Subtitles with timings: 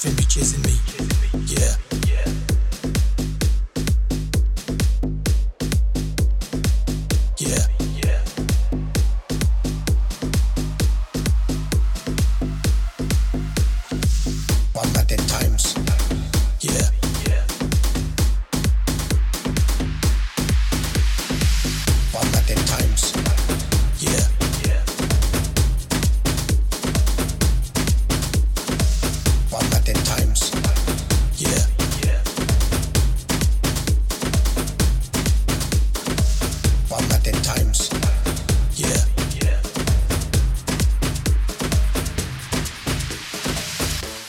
[0.00, 0.78] Feel me chasing me.
[1.44, 1.89] Yeah.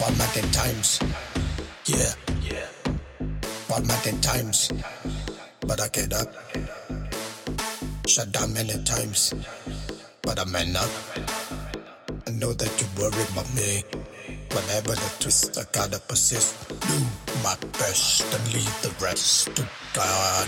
[0.01, 0.99] One at ten times.
[1.85, 2.13] Yeah.
[3.67, 4.71] One at ten times.
[5.59, 6.27] But I get up.
[8.07, 9.31] Shut down many times.
[10.23, 10.89] But I man up.
[12.27, 13.83] I know that you worry about me.
[14.49, 16.67] Whenever the twist, I gotta persist.
[16.67, 16.97] Do
[17.43, 19.61] my best and leave the rest to
[19.93, 20.47] God.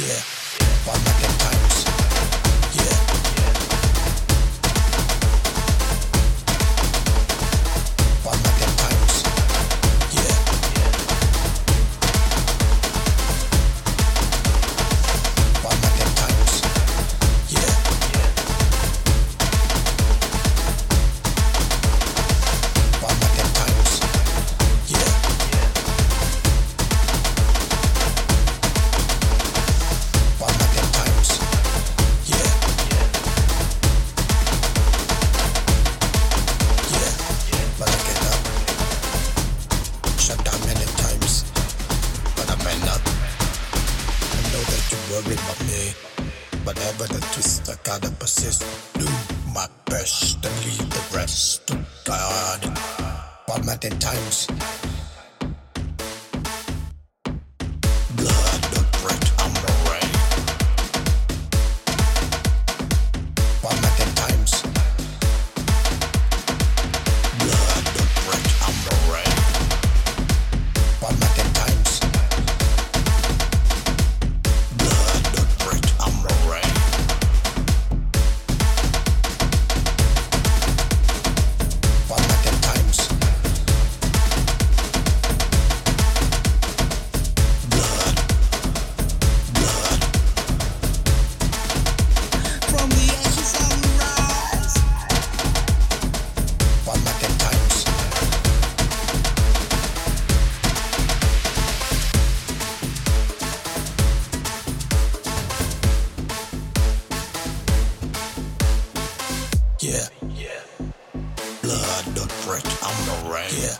[0.00, 0.20] Yeah.
[0.88, 1.61] One at ten times.
[45.12, 45.92] Worry about me.
[46.64, 48.64] Whatever the twist, I gotta persist.
[48.94, 49.06] Do
[49.52, 52.64] my best and leave the rest to God.
[53.68, 54.91] At ten times.
[111.72, 113.48] Blood, the breath, I'm the rain.
[113.56, 113.78] Yeah.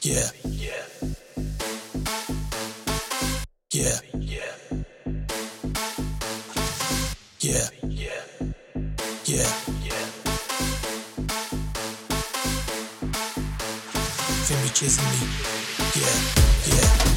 [0.00, 0.30] Yeah.
[0.44, 0.80] Yeah.
[3.70, 4.00] Yeah.
[7.38, 7.68] Yeah.
[7.82, 8.18] Yeah.
[9.26, 9.52] Yeah.
[9.84, 10.10] Yeah.
[14.46, 15.16] Feel me chasing me.
[16.00, 16.16] Yeah.
[16.78, 17.15] Yeah.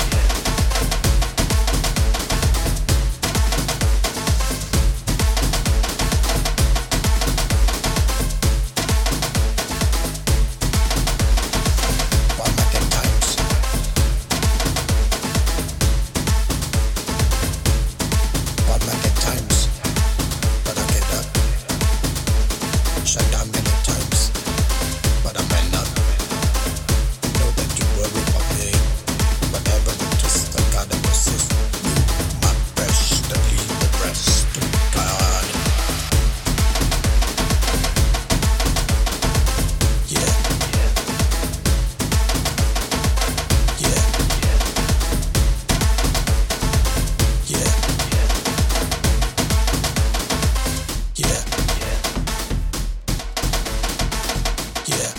[54.90, 55.14] Yeah.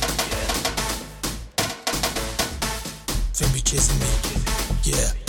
[3.54, 4.06] Me chasing me.
[4.84, 5.19] Yeah.